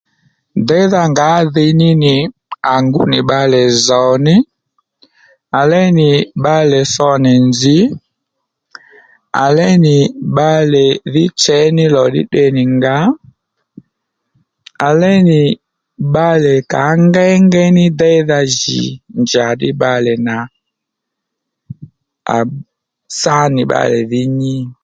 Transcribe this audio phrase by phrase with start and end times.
[0.67, 2.15] Déydha ngǎ ddiy ní nì
[2.73, 4.35] à ngu nì bbalè zòw ní
[5.59, 6.09] à léy nì
[6.41, 7.77] bbalè so nì tho nì nzǐ
[9.43, 9.95] à léy nì
[10.33, 12.97] bbalè dhí chěy ní lò ddí tde nì ngǎ
[14.87, 15.39] à léy nì
[16.11, 18.81] bbalè kǎ ngéyngéy ní déydha jì
[19.21, 20.37] njàddí bbalè nà
[22.35, 22.37] à
[23.19, 24.55] sa nì bbalè dhí nyí